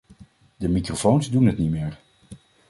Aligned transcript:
De 0.57 0.69
microfoons 0.69 1.29
doen 1.29 1.45
het 1.45 1.57
niet 1.57 1.69
meer. 1.71 1.99